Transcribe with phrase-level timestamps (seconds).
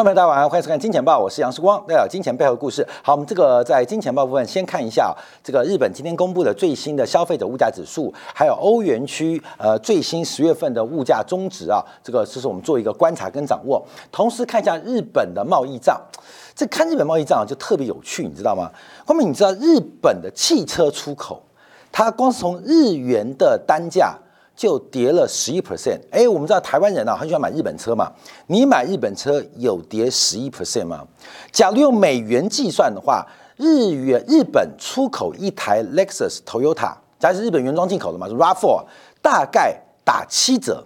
[0.00, 2.86] 众朋友，大家晚上好，欢迎收看《金钱报》，我是杨世光，带来金钱背后的故事。
[3.02, 13.84] 好，我们这个在金钱报部分先看一下这个日本今天公布的最新的消费者物价指数，还有欧元区呃最新十月份的物价中值啊，这个这是我们做一个观察跟掌握。
[14.10, 16.00] 同时看一下日本的贸易账，
[16.54, 18.70] 这看日本贸易账就特别有趣，你知道吗？
[19.04, 21.42] 后面你知道日本的汽车出口，
[21.92, 24.16] 它光是从日元的单价。
[24.60, 28.12] 就跌了十一 percent，哎，我们知道台湾人啊很喜欢买日本车嘛，
[28.46, 31.02] 你买日本车有跌十一 percent 吗？
[31.50, 38.84] 假如用美元计算的话，日元日本出口一台 Lexus Toyota，假是日本原装进口的嘛，Rav4
[39.22, 40.84] 大概打七折，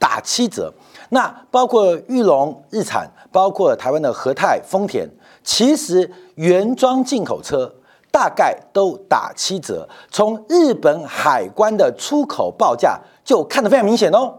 [0.00, 0.74] 打七折。
[1.10, 5.08] 那包括玉龙、日产，包括台湾的和泰、丰田，
[5.44, 7.72] 其实原装进口车。
[8.10, 14.32] 大概都打七折，从日本海关的出口报价就看得非常明显哦。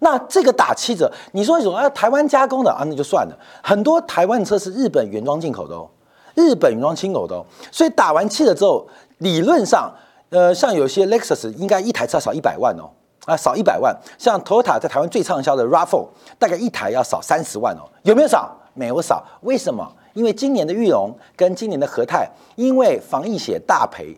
[0.00, 1.88] 那这个打七折，你说什么？
[1.90, 3.38] 台湾加工的啊，那就算了。
[3.62, 5.86] 很多台湾车是日本原装进口的哦，
[6.34, 7.44] 日本原装进口的哦。
[7.70, 9.92] 所以打完七折之后，理论上，
[10.30, 12.88] 呃，像有些 Lexus 应该一台车少一百万哦，
[13.26, 13.94] 啊，少一百万。
[14.16, 18.56] 像 Toyota 在台湾最畅销的 Rav4，大概一台要少三十万哦，有没有少？
[18.72, 19.22] 没有少。
[19.42, 19.86] 为什么？
[20.14, 24.16] 因为今年的玉龙跟今年的和泰，因为防疫险大赔，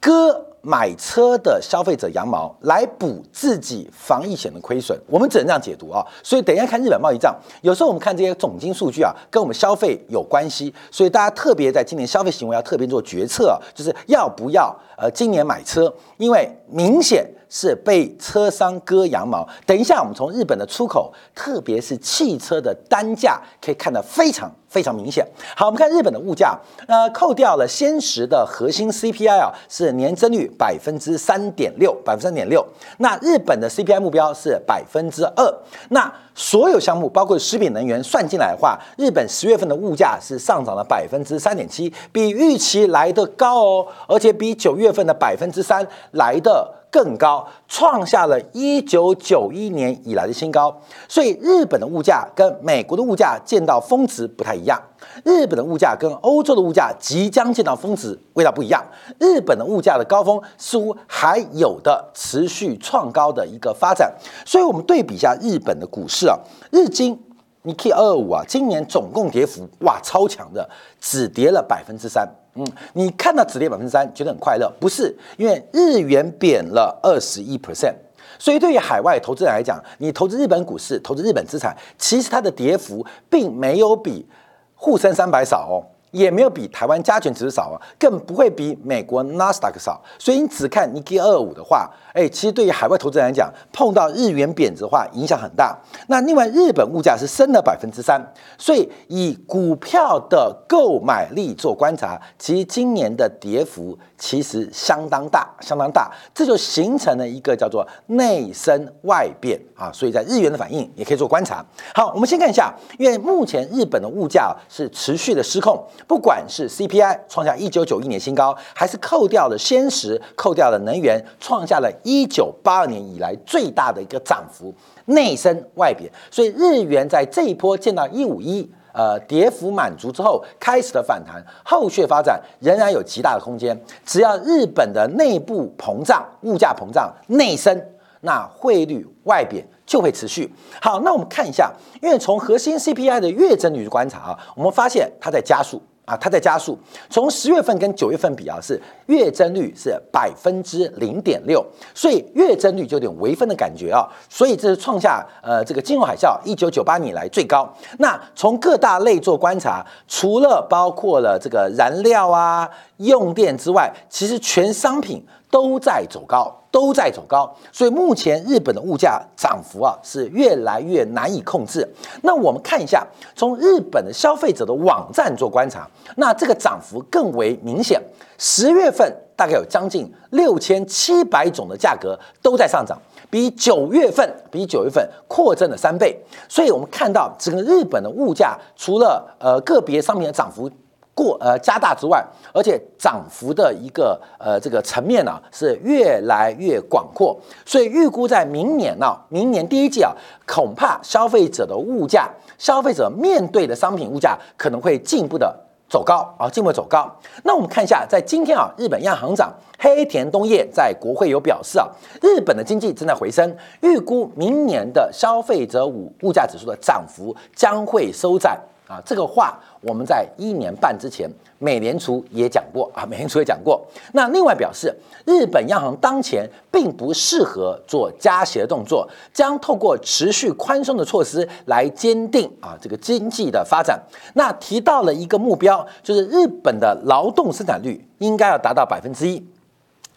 [0.00, 6.04] 割买车的消费者羊毛来补自己防疫险的亏损，我们只能这样解读啊。
[6.22, 17.24] 所以等一下看日本贸易账，有时候我们看这些总金数据啊，跟我们消费有关系，所以大家特别在今年消费行为要特别做决策，就是要不要呃今年买车，因为明显。
[17.48, 19.46] 是被车商割羊毛。
[19.64, 25.26] 等一下，我们从日本的出口，特别是汽车的单价，可以看得非常非常明显。
[25.56, 32.66] 好，我们看日本的物价，呃，扣掉了先时的核心 CPI 啊，是年增率百分之三点六，百分之三点六。
[32.98, 35.54] 那日本的 CPI 目标是百分之二。
[35.90, 46.72] 那所有项目，包括食品能源算进来的话，日本十月份的物价是上涨了百分之三点七，比预期来的高哦，而且比九月份的百分之三来的。
[46.90, 50.74] 更高，创下了一九九一年以来的新高。
[51.08, 54.80] 所以日本的物价跟美国的物价见到峰值不太一样，
[55.24, 58.84] 日本的物价跟欧洲的物价即将见到峰值，味道不一样。
[59.18, 64.12] 日本的物价的高峰似乎还有的持续创高的一个发展。
[64.44, 66.38] 所以我们对比一下日本的股市啊，
[66.70, 67.18] 日经。
[67.62, 70.70] 你 K 二五啊，今年总共跌幅哇超强的，
[71.00, 72.24] 只跌了百分之三。
[72.56, 74.72] 嗯，你看到止跌百分之三，觉得很快乐？
[74.80, 77.94] 不是，因为日元贬了二十一 percent，
[78.38, 84.26] 所以对于海外投资人来讲，你投资日本股市、投资日本资产，其实它的跌幅并没有比
[84.74, 85.76] 沪深三百少哦。
[86.10, 90.00] 也没有比台湾加权指数少啊，更不会比美国纳斯达克少。
[90.18, 95.76] 所以你只看 nike 二五的话，哎，其实对于海外投资人来讲，碰到日元贬值的话，影响很大。
[96.08, 98.20] 那另外，日本物价是升了百分之三，
[98.56, 109.90] 所以以股票的购买力做观察，其实今年的跌幅其实相当大，相当大，这就形成了一个叫做内升外变啊。
[109.92, 111.64] 所以在日元的反应也可以做观察。
[111.94, 115.82] 好，我们先看一下，因为目前日本的物价是持续的失控。
[116.06, 124.74] 不管是 CPI 创下一九九一年新高，还是扣掉了鲜食、扣掉了能源，创下了一九八二年以来最大的一个涨幅，
[125.06, 126.10] 内升外贬。
[126.30, 133.78] 所以日元在这一波见到一五一，呃，跌幅满足之后，开始的反弹，后续发展仍然有极大的空间。
[134.06, 137.78] 只要日本的内部膨胀、物价膨胀、内升，
[138.22, 140.50] 那汇率外贬就会持续。
[140.80, 141.70] 好，那我们看一下，
[142.00, 145.82] 因为从核心 CPI 的月增率观察啊，我们发现它在加速。
[146.06, 146.78] 啊，它在加速，
[147.10, 151.62] 从十月份跟九月份比啊，是月增率是百分之零点六，
[151.94, 157.68] 所以月增率就有点微分的感觉啊，所以这是创下呃这个金融海啸一九九八年来最高。
[157.98, 165.20] 那从各大类做观察，除了包括了这个燃料啊、用电之外，其实全商品
[165.50, 166.54] 都在走高。
[166.68, 171.88] 都在走高，所以目前日本的物价涨幅啊是越来越难以控制。
[172.20, 173.02] 那我们看一下，
[173.34, 177.98] 从日本的消费者的网站做观察，那这个涨幅更为明显。
[178.36, 183.00] 十月份大概有将近六千七百种的价格都在上涨，
[183.30, 186.14] 比九月份比九月份扩增了三倍。
[186.46, 190.70] 所以我们看到整个日本的物价，除了呃个别商品的涨幅。
[191.16, 192.22] 过呃加大之外，
[192.52, 197.34] 而且涨幅的一个呃这个层面呢是越来越广阔，
[197.64, 200.12] 所以预估在明年呢，明年第一季啊，
[200.46, 202.28] 恐怕消费者的物价，
[202.58, 205.58] 消费者面对的商品物价可能会进一步的
[205.88, 207.10] 走高啊，进一步走高。
[207.44, 211.88] 那我们看一下，在今天啊，日本央行长黑田东彦在国会有表示啊，
[212.20, 219.00] 日本的经济正在回升，预估明年的消费者物物价指数的涨幅将会收窄啊。
[219.04, 221.30] 这个话我们在一年半之前。
[221.58, 223.82] 美联储也讲过啊，美联储也讲过。
[224.12, 224.94] 那另外表示，
[225.24, 233.98] 日本央行当前并不适合做加息的动作，将透过持续宽松的措施来坚定啊这个经济的发展。
[234.34, 239.42] 那提到了一个目标，就是日本的劳动生产率应该要达到百分之一。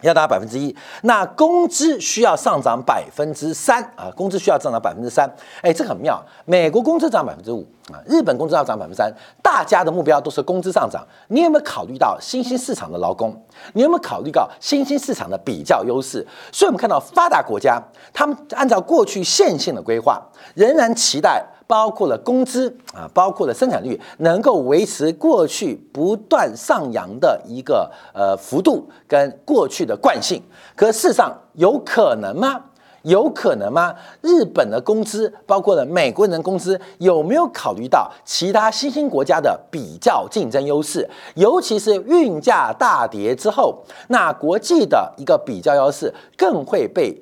[0.02, 5.28] 要达百分之一，那工资需要上涨百分之三啊，工资需要上涨百分之三，
[5.62, 6.22] 哎，这个很妙。
[6.44, 9.12] 美国工资涨百分之五啊，日本工资要涨百分之三，
[9.42, 11.06] 大家的目标都是工资上涨。
[11.28, 13.34] 你有没有考虑到新兴市场的劳工？
[13.74, 16.26] 你有没有考虑到新兴市场的比较优势？
[16.52, 17.80] 所以我们看到发达国家，
[18.12, 20.20] 他们按照过去线性的规划，
[20.54, 21.44] 仍然期待。
[21.70, 30.42] 包括了工资啊，包括了生产率，能够维持过去不断上扬的一个呃幅度跟过去的惯性。
[30.74, 32.60] 可事实上有可能吗？
[33.02, 33.94] 有可能吗？
[34.20, 41.08] 日本的工资，包括了美国人的工资，有没有考虑到其他新兴国家的比较竞争优势？
[41.36, 43.78] 尤其是运价大跌之后，
[44.08, 47.16] 那国际的一个比较优势更会被。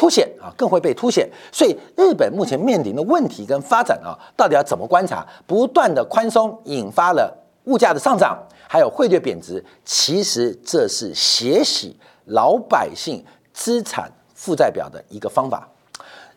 [0.00, 1.28] 凸显啊，更会被凸显。
[1.52, 5.26] 所以，日本目前面临的问题跟发展啊，到底要怎么观察？
[5.46, 7.30] 不断的宽松引发了
[7.64, 9.62] 物价的上涨，还有汇率贬值。
[9.84, 11.94] 其实这是血洗
[12.24, 15.68] 老百姓资产负债表的一个方法。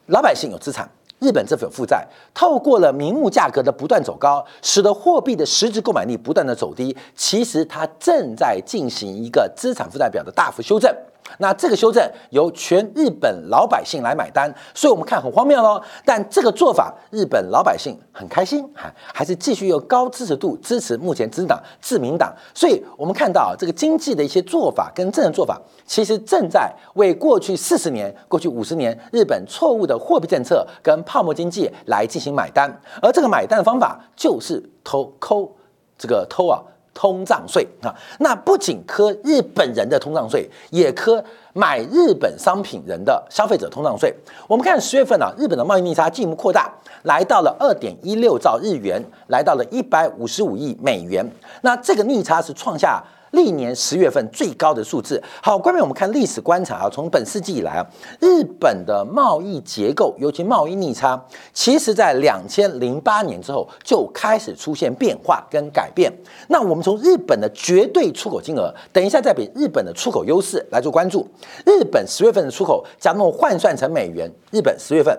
[0.07, 0.86] 老百姓有资产，
[1.19, 6.94] 日本政府有负债，透过了名目价格的不断走高，使得货币的实质购买力不断的走低。
[7.15, 10.94] 其实它正在进行一个资产负债表的大幅修正。
[11.38, 15.81] 那这个修正由全日本老百姓来买单，所以我们看很荒谬喽。
[16.06, 22.33] 但这个做法，日本老百姓很开心，还还是继续用高支持度支持目前执政党自民党。
[22.53, 32.81] 所以我们看到，这个经济的一些做法跟政策做法，其实正在为过去四十年、过去五十年日本错误的货币政策跟泡沫经济来进行买单。
[33.01, 35.51] 而这个买单的方法就是偷抠
[35.97, 36.62] 这个偷啊。
[36.94, 41.24] 通胀税啊，那不仅科日本人的通胀税，也科
[41.54, 44.13] 买日本商品人的消费者通胀税。
[44.48, 46.72] 我们看十月份啊，日本的贸易逆差进一步扩大，
[47.04, 51.28] 来到了二点一六兆日元，来到了一百五十五亿美元。
[51.62, 53.04] 那这个逆差是创下。
[53.33, 55.21] 历年十月份最高的数字。
[55.41, 57.85] 好，关于我们看历史观察啊，从本世纪以来啊，
[58.19, 61.21] 日本的贸易结构，尤其贸易逆差，
[61.51, 66.12] 其实在两千零八年之后就开始出现变化跟改变。
[66.47, 71.27] 那我们从日本的绝对出口金额，等一下再比日本的出口优势来做关注。
[71.65, 75.18] 日本十月份的出口，假如换算成美元，日本十月份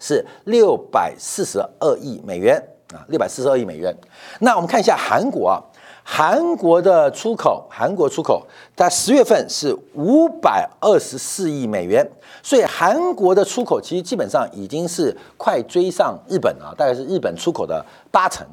[0.00, 2.56] 是六百四十二亿美元
[2.94, 3.94] 啊，六百四十二亿美元。
[4.40, 5.62] 那我们看一下韩国啊。
[6.10, 8.44] 韩国的出口，韩国出口
[8.74, 12.04] 在十月份是五百二十四亿美元，
[12.42, 18.44] 所以韩国的出口其实基本上已经是快追上日本了，大概是日本出口的八成。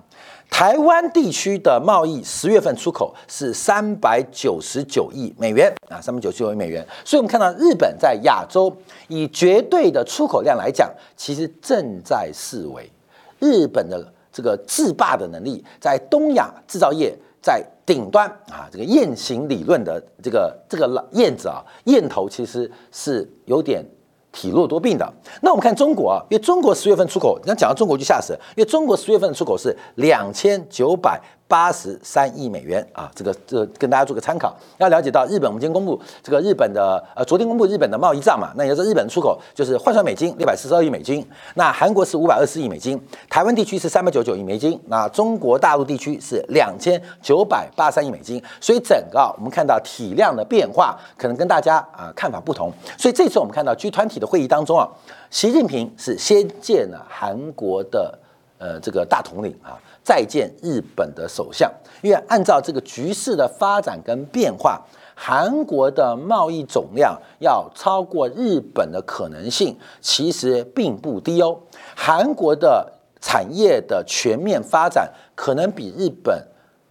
[0.49, 6.85] 台湾地区的贸易十月份出口是三百九十九亿美元啊，三百九十九亿美元。
[7.05, 8.71] 所以我们看到日本在亚洲
[9.07, 12.91] 以绝对的出口量来讲，其实正在视为
[13.39, 17.17] 日本的这个制霸的能力，在东亚制造业。
[17.45, 23.85] 在顶端啊，这个雁行理论的这个这个燕子啊，燕头其实是有点
[24.31, 25.07] 体弱多病的。
[25.43, 31.21] 那我们看中国啊，因为中国十月份出口，你看讲到中国就吓死，因为中国十月份出口是两千九百。
[31.47, 34.55] 八十三亿美元啊，这个这跟大家做个参考。
[34.77, 42.99] 要了解到日本，我们今天公布这个日本的呃，昨天公布日本的贸易账嘛，那也是日本出口就是换算美金六百四十二亿美金，那韩国是五百二十亿美金，
[43.29, 48.41] 台湾地区是三百九十九亿美金，那中国大陆地区是两千九百八十三亿美金。
[48.59, 52.71] 所以整个啊我们看到体量的变化，可能跟大家啊看法不同。
[52.97, 54.89] 所以这次我们看到 G 团体的会议当中啊，
[55.29, 58.17] 习近平是先见了韩国的
[58.57, 59.77] 呃这个大统领啊。
[60.05, 61.69] 再见日本的首相，
[62.03, 64.79] 因为按照这个局势的发展跟变化，
[65.15, 71.57] 韩国的贸易总量要超过日本的可能性其实并不低哦。
[71.95, 76.39] 韩国的产业的全面发展可能比日本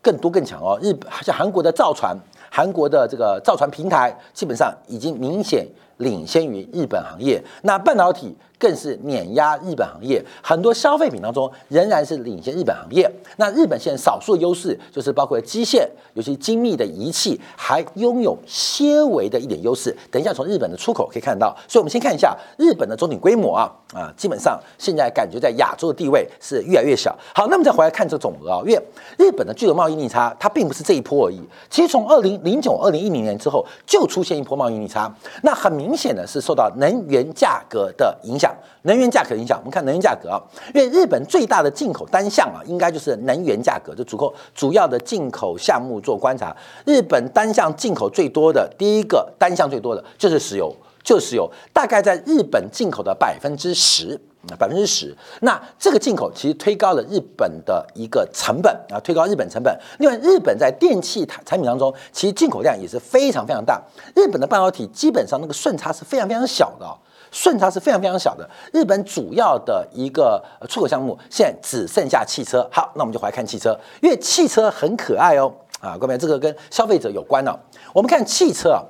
[0.02, 0.76] 更多更强哦。
[0.83, 2.18] 日本像韩国的造船，
[2.50, 5.64] 韩国的这个造船平台基本上已经明显
[5.98, 7.42] 领先于日本行业。
[7.62, 8.36] 那半导体。
[8.56, 13.10] 更是碾压日本行业，很多消费品当中仍然是领先日本行业。
[13.36, 19.94] 那日本现在少数优势就是包括机械，尤其精密的仪器，还拥有些微的一点优势。
[20.10, 27.14] 等一下从日本的出口可以看到，所以我们先看一下日本的总体规模啊啊，基本上现在感觉在亚洲的地位是越来越小。
[27.34, 28.82] 好，那么再回来看这总额啊，因为
[29.18, 31.42] 日本的巨额贸易逆差，它并不是这一波而已。
[31.68, 38.55] 其实从二零零九、二零一零年之后就出现一波贸易逆差，那很明明显的是受到能源价格的影响。
[38.83, 40.41] 能源价格影响，我们看能源价格啊，
[40.75, 46.57] 因为日本最大的进口单项啊，应该就是能源价格，就足够主要的进口项目做观察。
[46.87, 54.18] 日本单项进口最多的第一个单项最多的就是石油，就是有，大概在日本进口的百分之十，
[54.58, 55.14] 百分之十。
[55.42, 59.78] 那这个进口其实推高了日本的一个成本啊，推高日本成本。
[59.99, 63.80] 另外，日本在电器产产品当中，其实进口量也是非常非常大。
[64.16, 66.87] 日本的半导体基本上那个顺差是非常非常小的。
[67.30, 68.49] 顺差是非常非常小的。
[68.73, 72.64] 日本主要的一个出口项目现在只剩下汽车。
[72.70, 75.52] 好，那我们就回来看汽车，因为汽车很可爱哦。
[75.80, 77.58] 啊，各位，这个跟消费者有关哦。
[77.92, 78.80] 我们看汽车啊，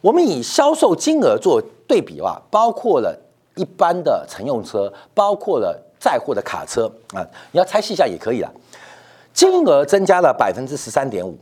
[0.00, 3.18] 我们以销售金额做对比啊，包括了
[3.56, 8.52] 一般的乘用车，包括了载货的卡车啊，你要拆细一下也可以了。
[9.32, 11.36] 金额增加了百分之十三点五。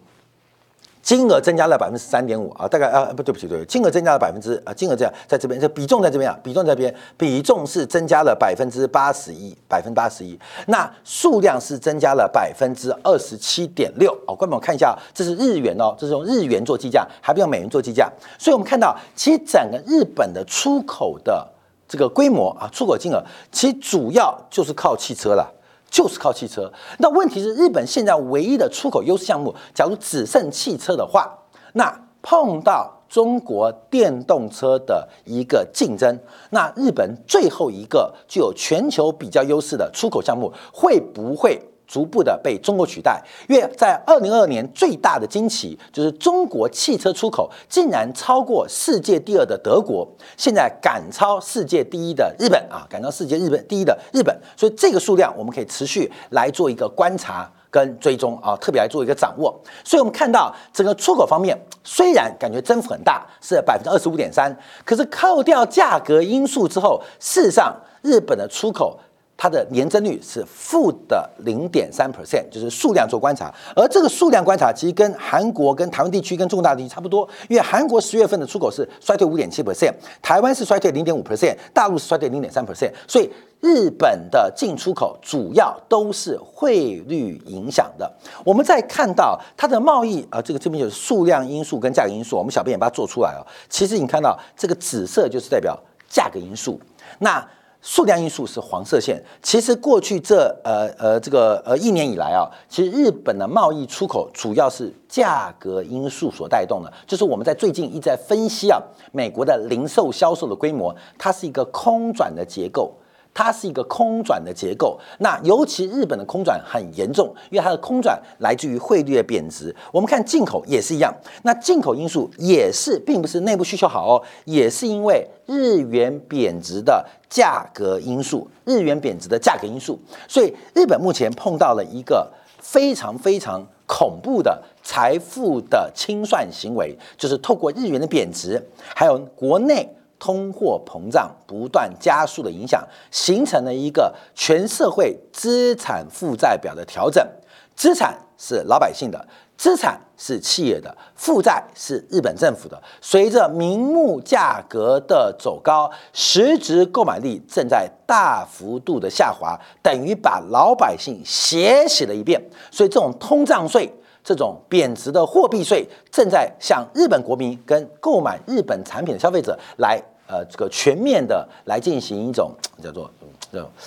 [1.06, 10.36] 金额增加了百分之三点五啊，大概啊不对不起对，金额增加了百分之啊，金额这样在这边，这比重在这边啊，比重在这边，比重是增加了百分之八十一，百分之八十一，
[10.66, 21.48] 那数量是增加了百分之二十七点六哦，观众看一下，这是日元哦，这是用日元做计价，还不用美元做计价，所以我们看到，其实整个日本的出口的
[21.86, 23.22] 这个规模啊，出口金额
[23.52, 25.52] 其主要就是靠汽车了。
[25.90, 31.32] 就是靠汽车，那问题是日本现在唯一的出口优势项目，假如只剩汽车的话，
[31.72, 36.18] 那碰到中国电动车的一个竞争，
[36.50, 41.62] 那日本最后一个具有全球比较优势的出口项目会不会？
[41.86, 59.54] 逐步的被中国取代，因为在二零二二年最大的惊奇就是中国汽车出口竟然超过世界第二的德国，现在赶超世界第一的日本啊，赶超世界日本第一的日本，所以这个数量我们可以持续来做一个观察跟追踪啊，特别来做一个掌握。
[59.84, 68.98] 所以我们看到整个出口方面虽然感觉增幅很大，是百分之二十五点三，可是扣掉价格因素之后，事实上日本的出口。
[69.38, 88.10] 它的年增率是负的零点三 percent，就是数量做观察，而这个数量观察其实跟韩国、跟台湾地区、跟中国大地区差不多，因为韩国十月份的出口是衰退五点七 percent，台湾是衰退零点五 percent，大陆是衰退零点三 percent，所以日本的进出口主要都是汇率影响的。
[88.42, 93.46] 我们再看到它的贸易啊，这个这边就是数量因素跟价格因素，我们小编也把它做出来了。
[93.68, 95.78] 其实你看到这个紫色就是代表
[96.08, 96.80] 价格因素，
[97.18, 97.46] 那。
[97.82, 99.22] 数量因素是黄色线。
[99.42, 106.92] 其实过去这呃呃这个呃一年以来啊，其实日本的贸易出口主要是价格因素所带动的。
[107.06, 112.92] 就是我们在最近一直在分析啊，美国的零售销售的规模，它是一个空转的结构。
[113.36, 119.76] 它是一个空转的结构，那尤其日本的空转很严重，因为它的空转来自于汇率的贬值。
[119.92, 130.00] 我们看进口也是一样，那进口因素也是，并不是内部需求好哦，也是因为日元贬值的价格因素，日元贬值的价格因素。
[130.26, 132.26] 所以日本目前碰到了一个
[132.58, 139.86] 非常非常恐怖的财富的清算行为，就是透过日元的贬值，还有国内。
[140.18, 147.26] 通货膨胀不断加速的影响，形成了一个全社会资产负债表的调整。
[147.74, 152.82] 资产是老百姓的，资产是企业的，负债是日本政府的。
[153.02, 162.42] 随着名目价格的走高，实质购买力正在大幅度的下滑，等于把老百姓血洗了一遍。
[162.70, 163.92] 所以，这种通胀税、
[164.26, 170.02] 这种贬值的货币税，正在向日本国民跟购买日本产品的消费者来。
[170.28, 172.52] 呃，这个全面的来进行一种
[172.82, 173.08] 叫做。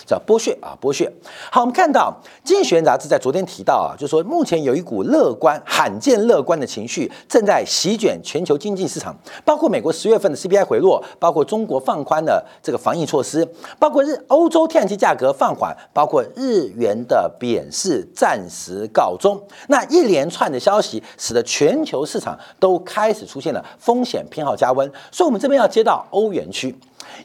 [0.06, 1.12] 叫剥削啊，剥削。
[1.52, 13.48] 好，我们看到《经济学人》杂志在昨天提到啊，就说目前有一股乐观、罕见乐观的情绪正在席卷全球经济市场，包括美国十月份的 CPI 回落，包括中国放宽的这个防疫措施，
[13.78, 19.42] 包括日欧洲天然气价格放缓，包括日元的贬势暂时告终。
[19.68, 26.76] 那一连串的消息使得全球市场都开始出现了风险偏好加温，所以我们这边要接到欧元区。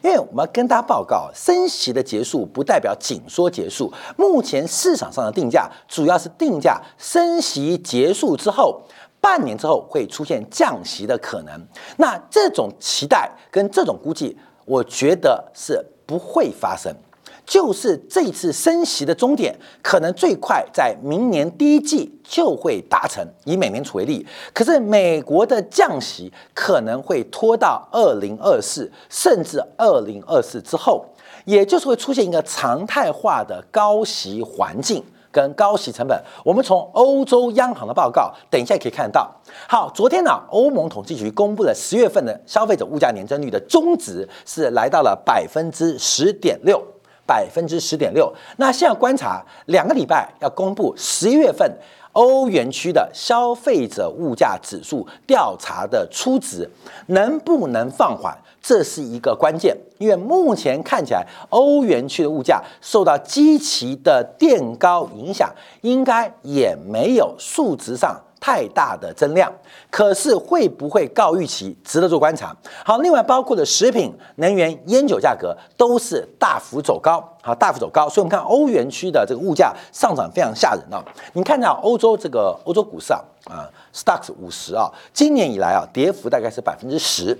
[0.03, 3.91] 因为我们要跟大家报告，升息的结束不代表紧缩结束。
[4.17, 8.81] 目前市场上的定价主要是定价升息结束之后。
[9.21, 11.67] 半年之后会出现降息的可能。
[11.97, 16.95] 那这种期待跟这种估计，我觉得是不会发生。
[17.45, 23.25] 就是这次升息的终点，可能最快在明年第一季就会达成。
[23.43, 31.05] 以美联储为例，可是美国的降息可能会拖到二零二四，甚至二零二四之后，
[31.45, 36.19] 也就是会出现一个常态化的高息环境跟高息成本。
[36.43, 39.29] 我们从欧洲央行的报告，等一下可以看到。
[39.67, 46.81] 好，昨天呢，欧盟统计局公布了十月份的消费者物价年增率的中值是来到了百分之十点六。
[47.25, 48.33] 百分之十点六。
[48.57, 51.69] 那现在观察两个礼拜要公布十一月份
[52.13, 56.69] 欧元区的消费者物价指数调查的初值
[57.07, 59.77] 能不能放缓，这是一个关键。
[59.97, 68.21] 因为目前看起来欧元区的物价受到积极的垫高影响，应该也没有数值上。
[68.45, 69.51] 太大的增量，
[69.89, 72.55] 可是会不会高预期，值得做观察。
[72.85, 78.07] 好，另外包括的食品、能源、烟酒价格都是大幅走高，好，大幅走高。
[78.07, 81.03] 所以，我们看欧元区的这个物价上涨非常吓人啊。
[81.33, 87.35] 你看到欧洲这个欧洲股市啊，啊，Stocks 五十啊，今年以来啊，跌幅大概是百分之十。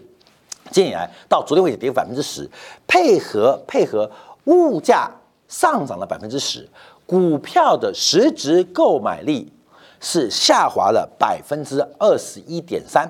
[0.71, 2.49] 今年以来到昨天为止跌幅百分之十，
[2.87, 4.09] 配合配合
[4.45, 5.11] 物价
[5.47, 6.67] 上涨了百分之十，
[7.05, 9.51] 股票的实质购买力。
[10.07, 13.09] 是下滑了百分之二十一点三，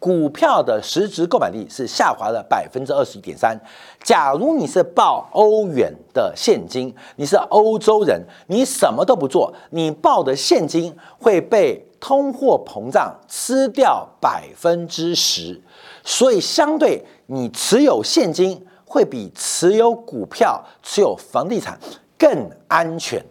[0.00, 3.56] 股票的实质购买力是下滑了百分之二十一点三。
[4.02, 15.62] 假如你是报欧元的现金，你是欧洲人，你什么都不做，你报的现金会被通货膨胀吃掉百分之十，
[16.02, 21.78] 所以相对你持有现金会比持有股票、持有房地产
[22.18, 23.24] 更安全。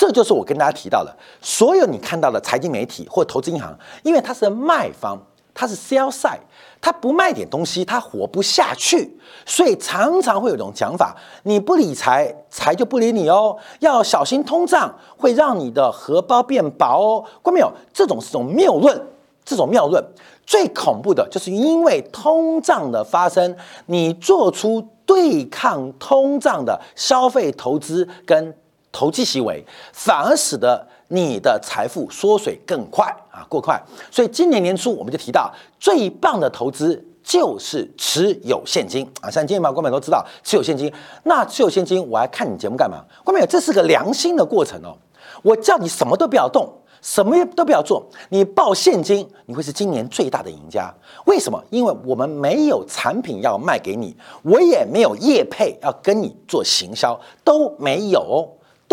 [0.00, 5.18] 这就是我跟大家提到的，所有你看到的财经媒体或投资银行，因为它是卖方，
[5.52, 6.38] 它是 sell side，
[6.80, 9.14] 它不卖点东西，它活不下去，
[9.44, 17.24] 所以常常会有一种讲法：你不理财，财就不理你哦，要小心通胀会让你的荷包变薄哦。
[17.42, 17.70] 关没有？
[17.92, 18.98] 这种是种谬论，
[19.44, 20.02] 这种谬论
[20.46, 23.54] 最恐怖的就是因为通胀的发生，
[23.84, 28.56] 你做出对抗通胀的消费投资跟。
[28.92, 33.80] 投机行为反而使得你的财富缩水更快啊，过快。
[34.10, 39.30] 所以今年年初我们就提到，最棒的投资就是持有现金啊。
[39.30, 40.92] 像今天嘛，观众都知道持有现金。
[41.24, 43.04] 那持有现金，我还看你节目干嘛？
[43.24, 44.96] 观众这是个良心的过程哦。
[45.42, 46.68] 我叫你什么都不要动，
[47.00, 50.92] 什么都不要做，你报现金，你会是今年最大的赢家。
[51.26, 51.62] 为什么？
[51.70, 58.48] 因为我们没有产品要卖给你，我也没有业配要跟你做行销，都没有。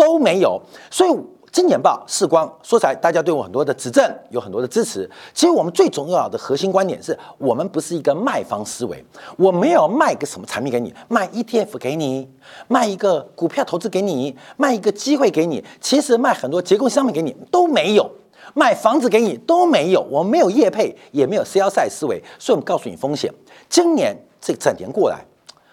[0.08, 0.58] 都没有，
[0.90, 1.14] 所以
[1.52, 5.08] 金钱报视光说起来，大家对我很多的指正，有很多的支持。
[5.34, 9.04] 其实我们最重要的核心观点是我们不是一个卖方思维，
[9.36, 12.26] 我没有卖个什么产品给你，卖 ETF 给你，
[12.68, 18.10] 卖一个股票投资给你，卖一个机会给你，其实卖很多结构商品给你都没有，
[18.54, 23.30] 卖房子给你都没有，我们没有业配，也没有 sell side 思维，所以我们告诉你风险。
[23.68, 25.22] 今年这整年过来，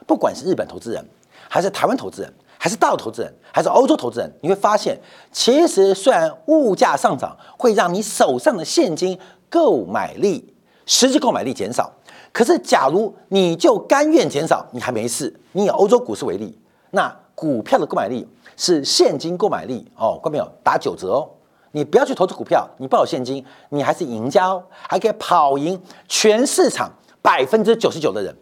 [0.06, 1.06] 不管是日本投资人
[1.48, 2.34] 还是台湾投资人。
[2.66, 5.00] 还是大陆投资人，还是欧洲投资人，你会发现，
[5.32, 9.16] 其实虽然物价上涨会让你手上的现金
[9.52, 10.52] 购买力、
[10.88, 11.94] 实际购买力减少，
[12.32, 15.32] 可是假如你就甘愿减少，你还没事。
[15.52, 16.58] 你以欧洲股市为例，
[16.90, 20.52] 那股票的购买力是现金购买力哦，看没有？
[20.64, 21.30] 打九折哦。
[21.72, 28.36] 你不要去投资股票，你抱有现金，你还是赢家哦，还可以跑赢全市场百分之九十九的人。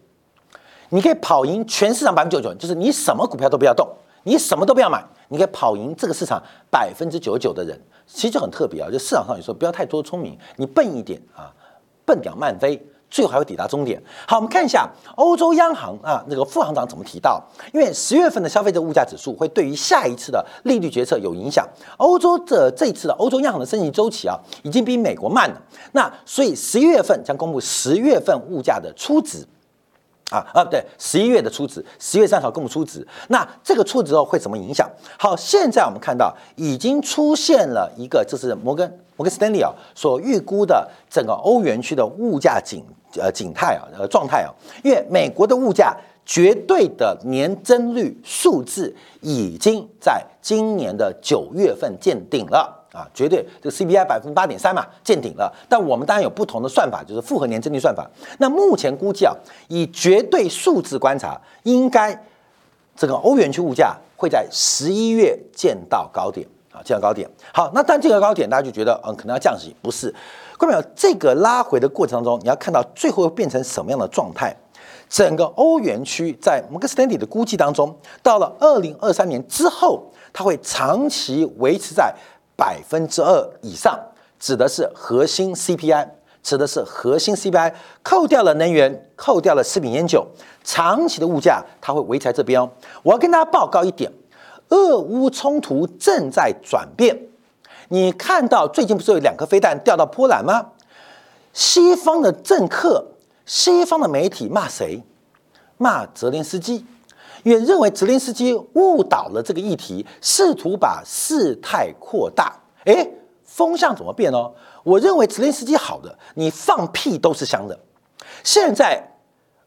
[0.91, 3.85] 你可以跑赢全市场百分之九十九，就是你什么股票都不要动。
[4.23, 8.89] 你什么都不要买，你可以跑赢这个市场百分之九十九的人，其实就很特别啊。
[8.91, 11.51] 就市场上有时候不要太多聪明，你笨一点啊，
[12.05, 14.01] 笨鸟慢飞，最后还会抵达终点。
[14.27, 17.43] 好，我们看一下欧洲央行啊，那个副行长怎么提到？
[17.73, 21.67] 因为十月份的消费者物价指数会对于下一次的利率决策有影响。
[21.97, 25.61] 欧洲的这次的欧洲央行的升息周期啊，已经比美国慢了。
[25.91, 29.45] 那所以十一月份将公布十月份物价的初值。
[30.33, 34.89] 啊啊，对，十一月的初值，十月三十号公布初值，那这个初值后会怎么影响？
[35.19, 42.83] 好，现在我们看到已经出现了一个，就是摩根摩根斯丹利啊所预估的整个欧元区的物价景
[43.21, 44.49] 呃景态啊呃状态啊，
[44.83, 45.95] 因为美国的物价。
[46.25, 53.05] 绝对的年增率数字已经在今年的九月份见顶了啊！
[53.13, 55.51] 绝对这个 CPI 百分之八点三嘛，见顶了。
[55.67, 58.07] 但我们当然有不同的算法，就是复合年增率算法。
[58.37, 59.33] 那目前估计啊，
[59.67, 62.17] 以绝对数字观察，应该
[62.95, 66.47] 这个欧元区物价会在十一月见到高点。
[66.71, 67.29] 啊，见到高点。
[67.53, 70.13] 好，那但这个高点大家就觉得嗯可能要降息，不是？
[70.57, 74.55] 各位朋友，这个拉回的过程当中，你要看到最后会变成什么样的状态？
[75.07, 82.11] 整个欧元区在摩根斯丹利的估计当中，到了二零二三年之后，它会长期维持在
[82.55, 83.99] 百分之二以上，
[84.39, 86.07] 指的是核心 CPI，
[86.41, 90.27] 指的是核心 CPI，扣掉了能源，扣掉了食品烟酒，
[90.63, 92.69] 长期的物价它会维持在这边哦。
[93.01, 94.11] 我要跟大家报告一点，
[94.69, 97.17] 俄乌冲突正在转变。
[97.89, 100.71] 你看到最近不是有两颗飞弹掉到波兰吗？
[101.53, 103.07] 西方的政客。
[103.45, 105.03] 西方的媒体骂谁？
[105.77, 106.85] 骂泽连斯基，
[107.43, 112.53] 因为认为泽连斯基误导了这个议题，试图把事态扩大。
[112.85, 113.07] 哎，
[113.43, 114.51] 风向怎么变哦？
[114.83, 117.77] 我认为泽连斯基好的，你放屁都是香的。
[118.43, 119.01] 现在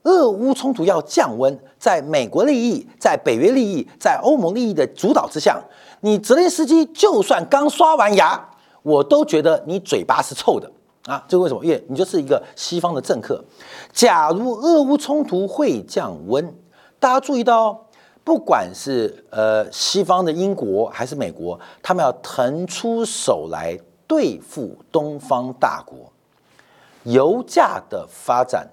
[0.03, 5.59] 俄乌冲突要降温，在美国利益、在北约利益、在欧盟利益的主导之下，
[6.01, 8.51] 你泽连斯基就算刚刷完牙，
[8.83, 10.71] 我都觉得你嘴巴是臭的。
[11.07, 11.65] 啊，这为什么？
[11.65, 13.43] 因为你就是一个西方的政客。
[13.93, 16.55] 假如俄乌冲突会降温，
[17.07, 17.87] 大家注意到，
[18.25, 26.11] 不管是呃西方的英国还是美国，他们要腾出手来对付东方大国，
[27.05, 28.69] 油价的发展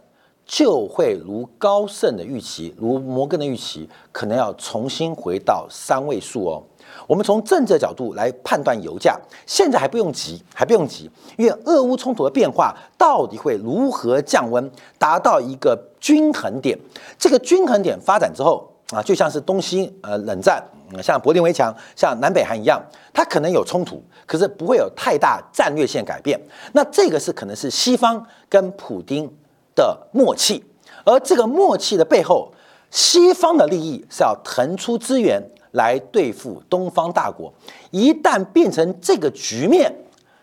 [0.48, 6.64] 就会如高盛的预期，如摩根的预期，可能要重新回到三位数哦。
[7.08, 16.78] 我们从政治角度来判断油价，现在还不用急，还不用急，因为俄乌冲突的变化到底会如何降温，达到一个均衡点。
[17.18, 20.64] 这个均衡点发展之后啊，就像是东西呃冷战，
[21.02, 22.82] 像柏林围墙，像南北韩一样，
[23.14, 26.40] 它可能有冲突，可是不会有太大战略性改变。
[26.72, 29.30] 那这个是可能是西方跟普京
[29.76, 30.64] 的默契，
[31.04, 32.54] 而这个默契的背后，
[32.92, 35.42] 西方的利益是要腾出资源。
[35.74, 37.54] 来对付东方大国，
[37.92, 39.92] 一旦变成这个局面，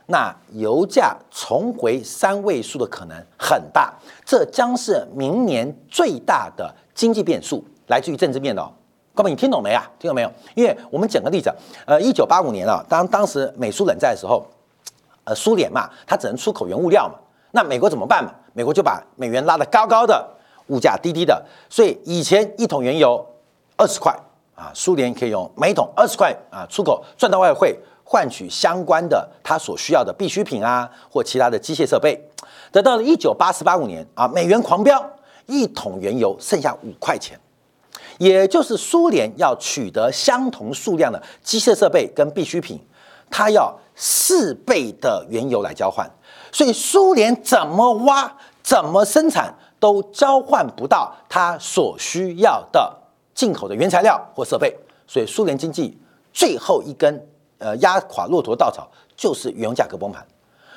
[0.07, 3.93] 那油价重回三位数的可能很大，
[4.25, 8.73] 这将是明年最大的经济变数，来自于政治面的。
[9.15, 9.89] 各位，你听懂没啊？
[9.99, 10.33] 听懂没有？
[10.55, 11.53] 因为我们讲个例子，
[11.87, 14.45] 呃，一九八五年啊，当当时美苏冷战的时候，
[15.25, 17.15] 呃，苏联嘛，它只能出口原物料嘛，
[17.53, 18.33] 那美国怎么办嘛？
[18.53, 20.29] 美国就把美元拉得高高的，
[20.69, 23.25] 物价低低的，所以以前一桶原油
[23.77, 24.13] 二十块。
[24.61, 32.23] 啊，苏联可以用每桶二十块啊出口赚到外汇，换取相关的他所需要的必需品啊或其他的机械设备。
[32.71, 35.03] 得到了一九八四八五年啊，美元狂飙，
[35.47, 37.41] 一桶原油剩下五块钱，
[38.19, 42.79] 也就是苏联要取得相同数量的机械设备跟必需品，
[43.31, 46.07] 它要四倍的原油来交换，
[46.53, 53.00] 所以苏联怎么挖怎么生产都交换不到它所需要的。
[53.41, 54.77] 进口的原材料或设备，
[55.07, 55.99] 所以苏联经济
[56.31, 57.27] 最后一根
[57.57, 60.23] 呃压垮骆驼的稻草就是原油价格崩盘。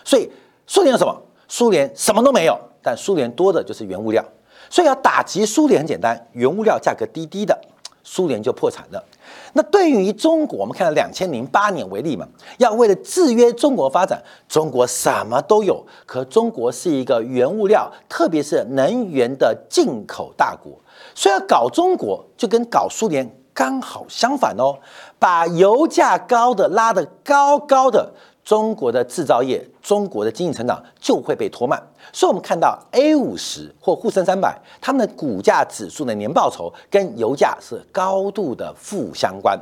[0.05, 0.31] 所以
[0.65, 1.13] 苏联有什么？
[1.49, 4.23] 苏联什么都没有，但苏联多的就是原物料。
[4.69, 7.59] 所以要打击苏联很简单，原物料价格低低的，
[8.01, 9.03] 苏联就破产了。
[9.51, 12.25] 那对于中国，我们看到两千零八年为例嘛，
[12.59, 20.71] 要为了制约中国发展，中国什么都有，可中国是一个原物料，特别是能源的进口大国。
[21.15, 24.77] 所以搞中国，就跟搞苏联刚好相反哦。
[25.19, 28.11] 把油价高的拉得高高的，
[28.43, 31.81] 中国的制造业、中国的经济成长就会被拖慢。
[32.11, 39.57] 所以，我们看到 A 五十或沪深三百，他们的股价指数的年报酬跟油价是高度的负相关。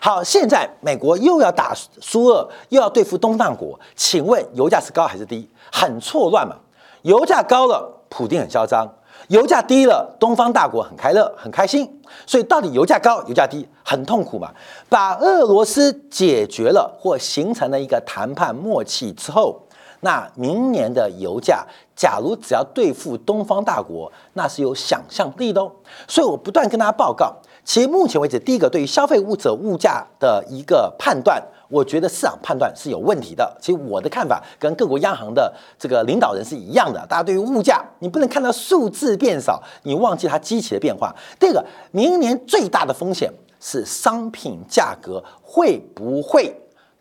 [0.00, 5.48] 好，现在美国又要打苏俄，又要对付东大国，请问油价是高还是低？
[5.70, 6.56] 很错乱嘛。
[7.02, 8.90] 油价高了，普京很嚣张。
[9.28, 11.88] 油价低了，东方大国很开乐，很开心。
[12.26, 14.50] 所以到底油价高、油价低很痛苦嘛？
[14.88, 19.60] 把俄罗斯解决了或形成了一个谈判默契之后，
[20.00, 21.64] 那明年的油价，
[21.96, 25.72] 假如只要对付东方大国，那是有想象力的哦。
[26.06, 27.34] 所以我不断跟大家报告，
[27.64, 31.42] 其实目前为止，第一个对于消费物者物价的一个判断。
[31.74, 33.56] 我觉得市场判断是有问题的。
[33.60, 37.04] 其实我的看法跟各国央行的这个领导人是一样的。
[37.08, 41.12] 大家对于物价，你不能看到数字变少，你忘记它机器的变化。
[41.40, 46.54] 第二个，明年最大的风险是商品价格会不会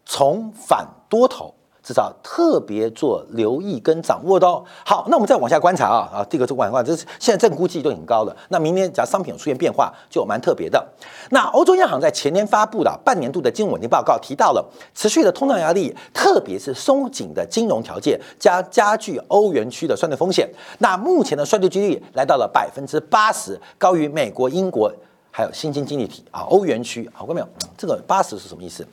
[0.05, 1.53] 重返多头。
[1.84, 4.63] 至少特别做留意跟掌握的哦。
[4.86, 8.36] 好，那我们再往下观察啊啊，这个是往下，这是现在正估计都很高的。
[8.50, 10.84] 那明年只要商品有出现变化，就蛮特别的。
[11.32, 14.65] 那欧洲央行在前年发布的半年度的金融稳定报告提到了
[14.96, 20.50] 持续的通胀压力，特别是松紧的金融条件加加剧欧元区的衰退风险。
[20.80, 24.89] 那目前的衰退几率来到了百分之八十，高于美国、英国
[25.32, 27.48] 还有新兴经济体啊，欧元区好过没有？
[27.78, 28.88] 这个八十是什么意思？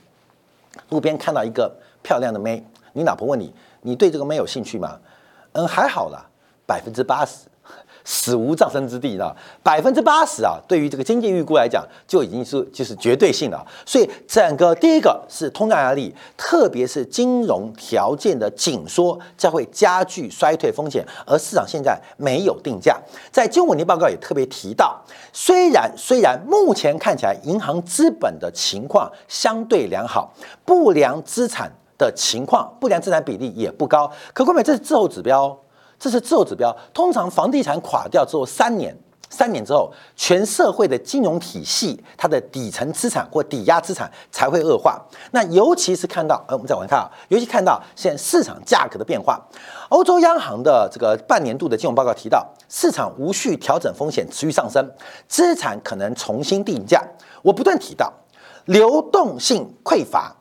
[0.89, 1.71] 路边看到一个
[2.03, 4.99] 漂亮的妹，你老婆问你，你对这个没有兴趣吗？
[5.53, 6.27] 嗯，还好啦，
[6.67, 7.49] 百分之八十。
[8.03, 9.31] 死无葬身之地啊，
[9.63, 13.65] 百分之八十啊，对于这个经济预估来讲，就已经是就是绝对性了。
[13.85, 21.07] 所以整个第一个是通胀压力，特别是金融条件的紧缩，将会加剧衰退风险。
[21.27, 22.99] 而市场现在没有定价，
[23.31, 25.01] 在金融稳定报告也特别提到，
[25.33, 30.33] 虽然虽然目前看起来银行资本的情况相对良好，
[30.65, 31.71] 不良资产
[32.07, 35.57] 的情况不良资产比例也不高，可各位这是滞后指标。
[35.99, 36.75] 这是滞后指标。
[36.95, 38.97] 通常房地产垮掉之后三年，
[39.29, 44.99] 三年之后，全社会的金融体系它的底层资产或抵押资产才会恶化。
[45.33, 49.39] 那尤其是看到，呃，我们再往下看啊，尤其看到现在市场价格的变化。
[49.91, 54.91] 欧洲央行的这个半年度的金融报告提到，市场无序调整风险持续上升，
[55.29, 57.07] 资产可能重新定价。
[57.43, 58.11] 我不断提到
[58.65, 60.35] 流动性匮乏，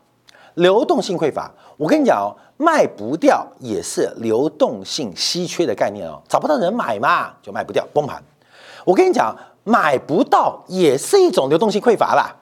[0.59, 1.51] 流动性匮乏。
[1.77, 2.29] 我跟你讲哦。
[2.61, 8.21] 卖不掉也是流动性稀缺的概念哦，找不到人买嘛，就卖不掉崩盘。
[8.83, 12.35] 我跟你讲，买不到也是一种流动性匮乏啦。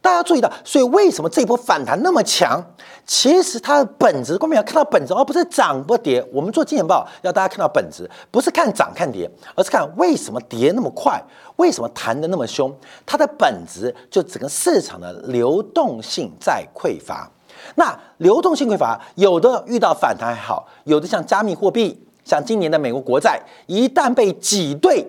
[0.00, 2.64] 大家注意到，所以为什么这波反弹那么强？
[3.04, 6.24] 其实它的本质，我们要看到本质，而不是涨不跌。
[6.32, 11.20] 我们做金钱报要大家看到本质，不是看涨看跌，而是看为什么跌那么快，
[11.56, 12.72] 为什么弹得那么凶。
[13.04, 17.28] 它的本质就整个市场的流动性在匮乏。
[17.76, 25.06] 那流动性匮乏，有的遇到反弹还好，有的像加密货币，像今年的美国国债，一旦被挤兑，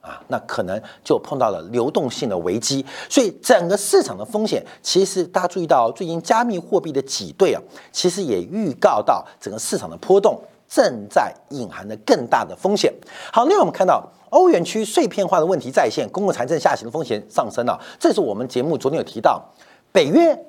[0.00, 2.84] 啊，那可能就碰到了流动性的危机。
[3.08, 7.60] 所以整个市场的风险，其实大家注意到，最近加密货币的挤兑啊，
[7.92, 12.92] 其实也预告到整个市场的波动正在隐含着更大的风险。
[13.32, 17.78] 好，另外我们看到欧元区碎片化的问题再现，公共财政下行的风险上升了。
[17.98, 19.44] 这是我们节目昨天有提到，
[19.92, 20.46] 北约。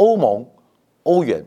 [0.00, 0.46] 欧盟、
[1.02, 1.44] 欧元，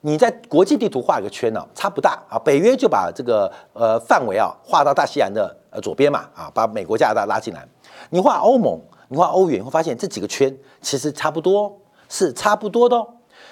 [0.00, 2.38] 你在国际地图画一个圈呢，差不大啊。
[2.38, 7.68] 北约就把这个呃范围啊画到大西洋的呃左边嘛啊，把美国、加拿大拉进来。
[8.08, 12.96] 你画欧盟，你画欧元，你会发现这几个圈其实差不多，是差不多的。
[12.96, 13.06] 哦。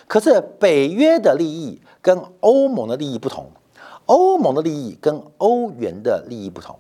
[0.07, 3.45] 可是北约的利益跟欧盟的利益不同，
[4.07, 6.79] 欧盟的利益跟欧元的利益不同。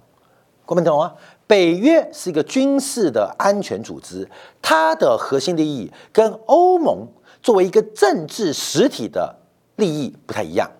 [0.64, 1.12] 各位懂吗？
[1.46, 4.26] 北约是一个军事的安全组织，
[4.62, 7.06] 它的核心利益跟欧盟。
[7.42, 9.34] 作为一个政治实体的
[9.76, 10.70] 利益不太一样，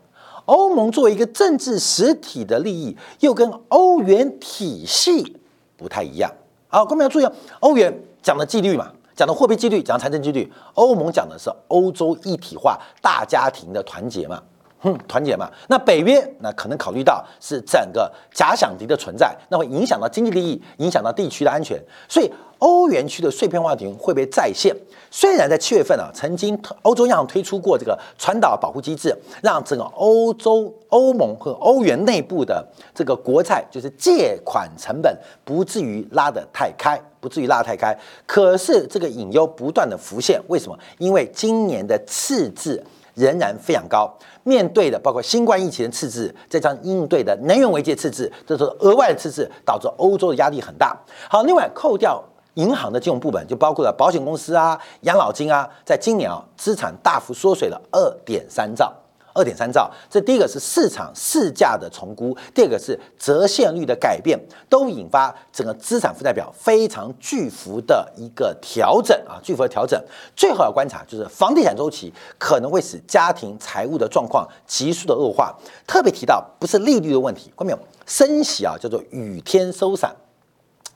[0.45, 5.37] 欧盟作为一个政治实体的利益又跟欧元体系
[5.77, 6.31] 不太一样。
[6.69, 7.27] 好，各位要注意，
[7.61, 7.93] 欧元
[8.23, 14.43] 讲的纪律嘛，讲的货币纪律，讲财政纪律；欧盟讲的是欧洲一体化、大家庭的团结嘛。
[14.81, 24.75] 哼，团结嘛，那北约那可能考虑到是整个假想敌的存在，那会影响到经济利益，影响到地区的安全，所以欧元区的碎片化停会被再现。
[25.11, 35.15] 虽然在七月份啊，曾经欧洲央行推出过这个传导保护机制，让整个欧洲欧盟和欧元内部的这个国债就是借款成本
[35.45, 37.99] 不至于拉得太开，不至于拉得太开。
[38.25, 40.79] 可是这个隐忧不断的浮现，为什么？
[40.99, 42.83] 因为今年的赤字
[43.21, 44.11] 仍然非常高。
[44.43, 50.97] 面对的包括新冠疫情的赤字，这张应对的能源危机赤字，这是额外的赤字，导致欧洲的压力很大。
[51.29, 52.23] 好，另外扣掉
[52.55, 58.93] 银行的金融部门，就包括了保险公司啊、养老金啊，在今年啊，资产大幅缩水了二点三兆。
[59.35, 64.39] 二点三兆，这第一个是市场市价的重估，第二个是折现率的改变，
[64.69, 70.03] 都引发整个资产负债表非常巨幅的一个调整啊，巨幅的调整。
[70.35, 75.57] 最后要观察就是房地产周期可能会使家庭财务的状况急速的恶化。
[75.87, 77.79] 特别提到不是利率的问题，看到没有？
[78.07, 80.15] 升息啊，叫做雨天收伞。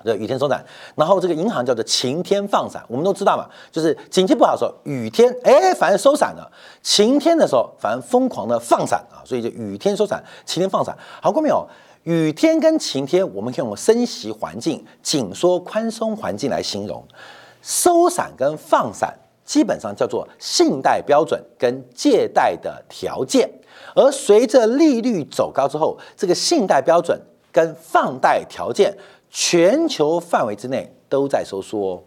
[0.04, 0.62] 对，雨天收伞，
[0.94, 2.84] 然后这个银行叫做晴天放伞。
[2.88, 6.46] 我们都知道嘛，就是景气不好的时候，雨天哎，反而收伞了；
[6.82, 9.24] 晴天的时候，反而疯狂的放伞啊。
[9.24, 10.94] 所以就雨天收伞，晴天放伞。
[11.22, 11.66] 好过没有？
[12.02, 17.02] 雨天跟晴天，我们可以用升息环境、紧缩宽松环境来形容。
[17.62, 23.50] 收伞跟放伞，基本上叫做信贷标准跟借贷的条件。
[23.94, 27.18] 而随着利率走高之后，这个信贷标准
[27.50, 28.94] 跟放贷条件。
[29.36, 32.00] 全球范围之内都在收缩，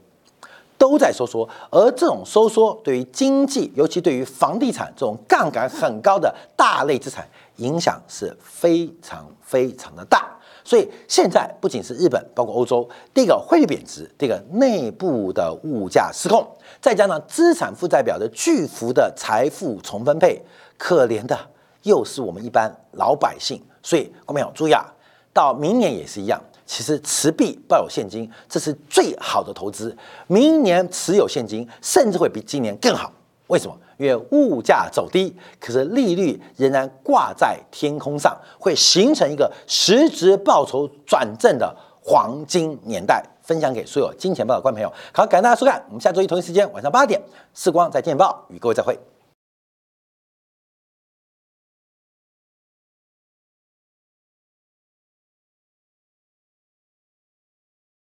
[0.77, 10.25] 都在收缩，而这种收缩对于经济，尤其对于房地产这种杠杆很高的大类资产影响是非常非常的大。
[10.63, 16.47] 所以现在不仅是日本，包括欧洲，第一个汇率贬值，第一个内部的物价失控，
[16.79, 20.41] 再加上资产负债表的巨幅的财富重分配，
[20.77, 21.37] 可怜的
[21.83, 23.61] 又是我们一般老百姓。
[23.83, 24.85] 所以各位朋友注意啊，
[25.33, 26.41] 到明年也是一样。
[26.67, 29.97] 其实持币抱有现金，这是最好的投资。
[30.27, 33.11] 明年持有现金，甚至会比今年更好。
[33.47, 33.75] 为什么？
[33.97, 43.23] 因为物价走低，可是利率仍然挂在天空上，会形成一个实质报酬转正的黄金年代。
[43.41, 44.93] 分享给所有金钱报的观众朋友。
[45.13, 47.21] 好，感谢大家收看，我们下周一同一时间晚上八点，
[47.53, 48.99] 视光在金钱豹与各位再会。